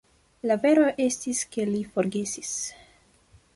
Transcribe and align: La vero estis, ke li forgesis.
La 0.51 0.55
vero 0.63 0.85
estis, 1.09 1.43
ke 1.55 1.67
li 1.73 1.83
forgesis. 1.97 2.57